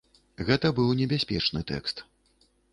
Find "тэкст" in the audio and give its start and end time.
1.75-2.05